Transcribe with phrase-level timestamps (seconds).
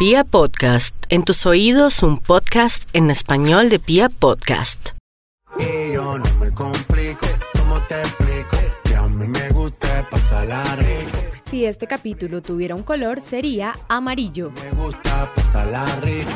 [0.00, 4.92] Pia Podcast, en tus oídos un podcast en español de Pia Podcast.
[5.58, 7.26] Y yo no me complico,
[7.58, 8.56] ¿cómo te explico?
[8.82, 11.18] Que a mí me gusta pasarla rico.
[11.50, 14.52] Si este capítulo tuviera un color, sería amarillo.
[14.52, 16.30] Me gusta pasarla rico.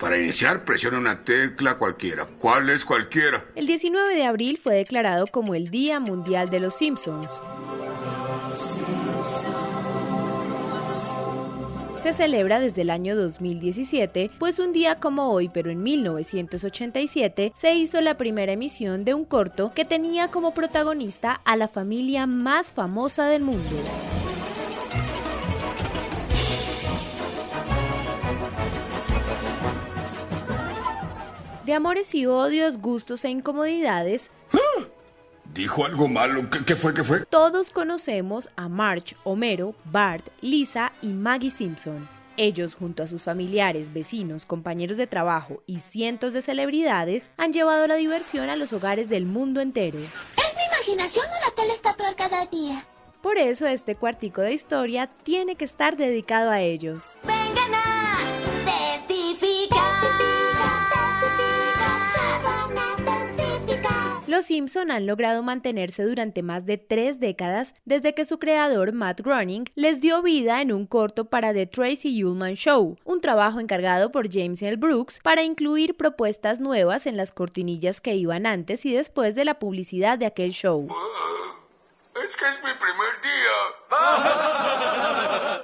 [0.00, 2.26] Para iniciar, presione una tecla cualquiera.
[2.26, 3.44] ¿Cuál es cualquiera?
[3.54, 7.40] El 19 de abril fue declarado como el Día Mundial de los Simpsons.
[12.06, 17.74] Se celebra desde el año 2017, pues un día como hoy, pero en 1987, se
[17.74, 22.70] hizo la primera emisión de un corto que tenía como protagonista a la familia más
[22.70, 23.76] famosa del mundo.
[31.64, 34.30] De amores y odios, gustos e incomodidades,
[35.56, 36.50] ¿Dijo algo malo?
[36.50, 36.92] ¿Qué, qué fue?
[36.92, 37.24] ¿Qué fue?
[37.24, 42.06] todos conocemos a Marge, Homero, Bart, Lisa y Maggie Simpson.
[42.36, 47.86] Ellos, junto a sus familiares, vecinos, compañeros de trabajo y cientos de celebridades, han llevado
[47.86, 49.98] la diversión a los hogares del mundo entero.
[49.98, 52.84] ¿Es mi imaginación o la tele está peor cada día?
[53.22, 57.16] Por eso este cuartico de historia tiene que estar dedicado a ellos.
[57.24, 58.18] ¡Vengan a
[64.26, 69.20] Los Simpson han logrado mantenerse durante más de tres décadas desde que su creador Matt
[69.20, 74.10] Groening les dio vida en un corto para The Tracy Ullman Show, un trabajo encargado
[74.10, 74.78] por James L.
[74.78, 79.60] Brooks para incluir propuestas nuevas en las cortinillas que iban antes y después de la
[79.60, 80.88] publicidad de aquel show.
[82.24, 83.56] Es que es mi primer día.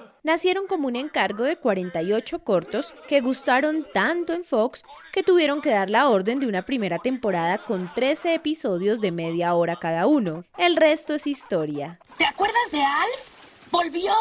[0.25, 5.71] Nacieron como un encargo de 48 cortos que gustaron tanto en Fox que tuvieron que
[5.71, 10.45] dar la orden de una primera temporada con 13 episodios de media hora cada uno.
[10.57, 11.99] El resto es historia.
[12.19, 13.73] ¿Te acuerdas de Alf?
[13.73, 14.13] ¡Volvió!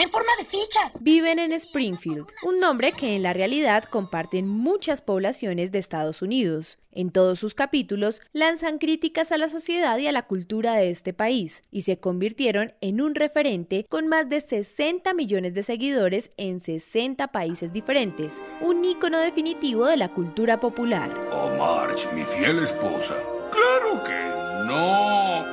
[0.00, 0.94] ¡En forma de fichas!
[1.00, 6.78] Viven en Springfield, un nombre que en la realidad comparten muchas poblaciones de Estados Unidos.
[6.90, 11.12] En todos sus capítulos lanzan críticas a la sociedad y a la cultura de este
[11.12, 16.60] país y se convirtieron en un referente con más de 60 millones de seguidores en
[16.60, 21.10] 60 países diferentes, un ícono definitivo de la cultura popular.
[21.30, 23.16] Oh, Marge, mi fiel esposa.
[23.52, 25.44] ¡Claro que no!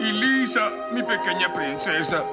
[0.00, 2.24] Y Lisa, mi pequeña princesa.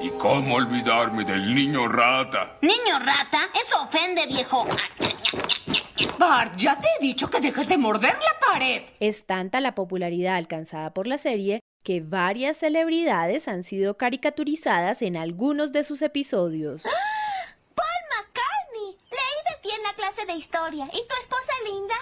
[0.00, 2.58] ¿Y cómo olvidarme del niño rata?
[2.60, 4.66] Niño rata, eso ofende, viejo.
[6.18, 8.82] Bart, ya te he dicho que dejes de morder la pared.
[9.00, 15.16] Es tanta la popularidad alcanzada por la serie que varias celebridades han sido caricaturizadas en
[15.16, 16.82] algunos de sus episodios.
[17.74, 18.96] Paul McCartney.
[19.10, 20.86] Leí de ti en la clase de historia.
[20.86, 21.94] ¿Y tu esposa linda?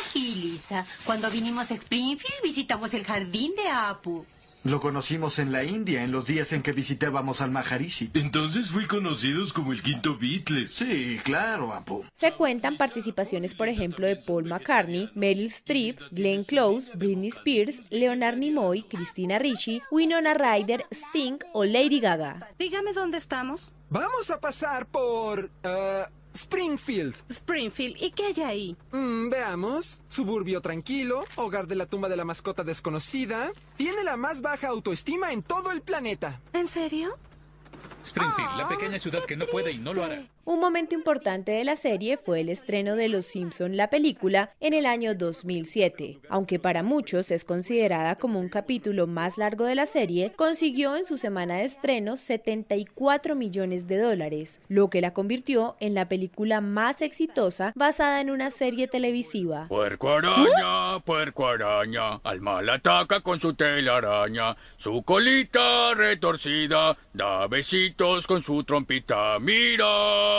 [0.00, 0.86] Aquí, Lisa.
[1.04, 4.24] Cuando vinimos a Springfield visitamos el jardín de Apu.
[4.64, 8.10] Lo conocimos en la India en los días en que visitábamos al Maharishi.
[8.14, 10.70] Entonces fui conocidos como el quinto Beatles.
[10.70, 12.04] Sí, claro, Apu.
[12.12, 18.36] Se cuentan participaciones, por ejemplo, de Paul McCartney, Meryl Streep, Glenn Close, Britney Spears, Leonard
[18.36, 22.48] Nimoy, Christina Ricci, Winona Ryder, Sting o Lady Gaga.
[22.58, 23.72] Dígame dónde estamos.
[23.90, 27.14] Vamos a pasar por eh, Springfield.
[27.28, 27.96] Springfield.
[28.00, 28.76] ¿Y qué hay ahí?
[28.92, 30.00] Mm, veamos.
[30.08, 33.52] Suburbio tranquilo, hogar de la tumba de la mascota desconocida.
[33.76, 36.40] Tiene la más baja autoestima en todo el planeta.
[36.52, 37.18] ¿En serio?
[38.04, 40.26] Springfield, la pequeña ciudad que no puede y no lo hará.
[40.44, 44.74] Un momento importante de la serie fue el estreno de Los Simpson la película en
[44.74, 46.18] el año 2007.
[46.28, 51.04] Aunque para muchos es considerada como un capítulo más largo de la serie, consiguió en
[51.04, 56.60] su semana de estreno 74 millones de dólares, lo que la convirtió en la película
[56.60, 59.68] más exitosa basada en una serie televisiva.
[59.68, 68.26] Puerco araña, puerco araña, al mal ataca con su telaraña, su colita retorcida, da besitos
[68.26, 70.31] con su trompita, mira,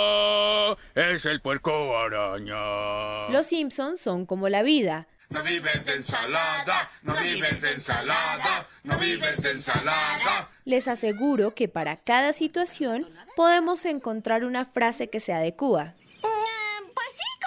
[0.96, 3.30] es el puerco araña.
[3.30, 5.08] Los Simpsons son como la vida.
[5.30, 10.50] No vives de ensalada, no vives de ensalada, no vives de ensalada.
[10.66, 15.96] Les aseguro que para cada situación podemos encontrar una frase que se adecua.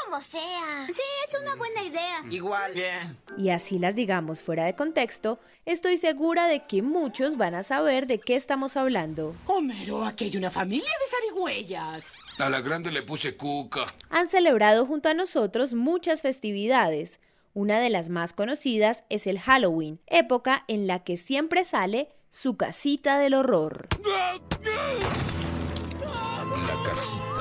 [0.07, 0.87] Mm, como sea.
[0.87, 2.25] Sí, es una buena idea.
[2.31, 2.73] Igual.
[2.75, 3.17] Bien.
[3.37, 8.07] Y así las digamos fuera de contexto, estoy segura de que muchos van a saber
[8.07, 9.35] de qué estamos hablando.
[9.47, 12.15] Homero, aquí hay una familia de zarigüeyas.
[12.39, 13.95] A la grande le puse cuca.
[14.11, 17.21] Han celebrado junto a nosotros muchas festividades.
[17.55, 22.57] Una de las más conocidas es el Halloween, época en la que siempre sale su
[22.57, 23.89] casita del horror.
[26.67, 27.36] La casita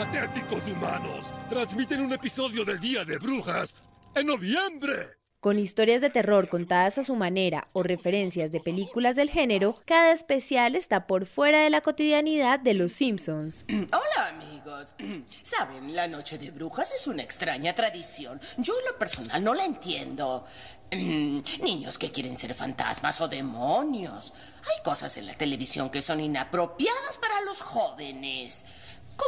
[0.00, 1.30] Patéticos humanos.
[1.50, 3.74] Transmiten un episodio del Día de Brujas
[4.14, 5.18] en noviembre.
[5.40, 10.12] Con historias de terror contadas a su manera o referencias de películas del género, cada
[10.12, 13.66] especial está por fuera de la cotidianidad de los Simpsons.
[13.68, 14.94] Hola amigos.
[15.42, 18.40] Saben, la noche de brujas es una extraña tradición.
[18.56, 20.46] Yo en lo personal no la entiendo.
[20.92, 24.32] Niños que quieren ser fantasmas o demonios.
[24.62, 28.64] Hay cosas en la televisión que son inapropiadas para los jóvenes.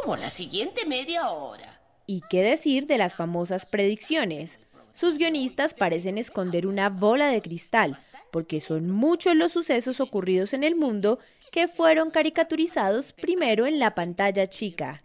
[0.01, 1.79] Como la siguiente media hora.
[2.07, 4.59] ¿Y qué decir de las famosas predicciones?
[4.95, 7.97] Sus guionistas parecen esconder una bola de cristal,
[8.31, 11.19] porque son muchos los sucesos ocurridos en el mundo
[11.51, 15.01] que fueron caricaturizados primero en la pantalla chica.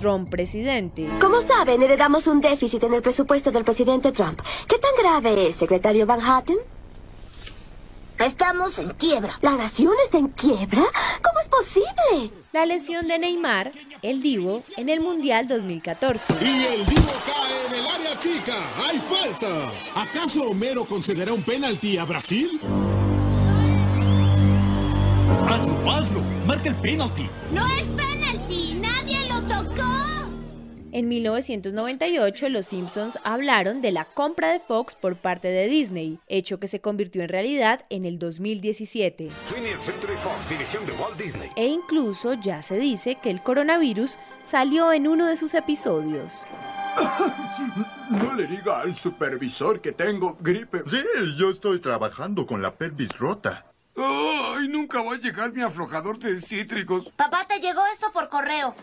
[0.00, 1.08] Trump presidente.
[1.20, 4.40] Como saben, heredamos un déficit en el presupuesto del presidente Trump.
[4.68, 6.58] ¿Qué tan grave es, secretario Van Houten?
[8.18, 9.38] Estamos en quiebra.
[9.42, 10.82] ¿La nación está en quiebra?
[11.22, 12.32] ¿Cómo es posible?
[12.52, 13.70] La lesión de Neymar,
[14.02, 16.34] el Divo, en el Mundial 2014.
[16.40, 18.54] Y el Divo cae en el área chica.
[18.88, 19.72] ¡Hay falta!
[19.94, 22.60] ¿Acaso Homero concederá un penalti a Brasil?
[25.48, 26.20] Hazlo, hazlo.
[26.46, 27.28] Marca el penalti.
[27.52, 27.88] No es
[30.98, 36.58] En 1998, los Simpsons hablaron de la compra de Fox por parte de Disney, hecho
[36.58, 39.30] que se convirtió en realidad en el 2017.
[41.54, 46.44] E incluso ya se dice que el coronavirus salió en uno de sus episodios.
[48.10, 50.82] No le diga al supervisor que tengo gripe.
[50.86, 50.96] Sí,
[51.36, 53.66] yo estoy trabajando con la pelvis rota.
[54.00, 54.68] ¡Ay!
[54.68, 57.10] Nunca va a llegar mi aflojador de cítricos.
[57.16, 58.74] Papá, te llegó esto por correo.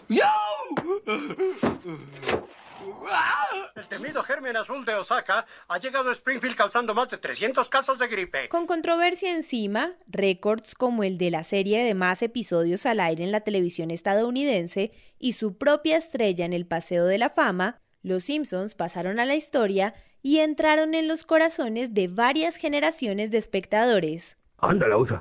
[3.75, 7.99] El temido germen azul de Osaka ha llegado a Springfield causando más de 300 casos
[7.99, 8.49] de gripe.
[8.49, 13.31] Con controversia encima, récords como el de la serie de más episodios al aire en
[13.31, 18.75] la televisión estadounidense y su propia estrella en el Paseo de la Fama, los Simpsons
[18.75, 24.37] pasaron a la historia y entraron en los corazones de varias generaciones de espectadores.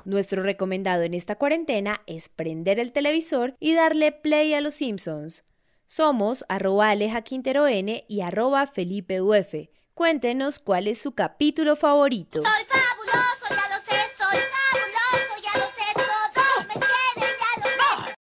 [0.05, 5.43] Nuestro recomendado en esta cuarentena es prender el televisor y darle play a los Simpsons.
[5.85, 9.53] Somos arroba Aleja Quintero N y arroba Felipe Uf.
[9.93, 12.41] Cuéntenos cuál es su capítulo favorito.
[12.43, 12.65] ¡Soy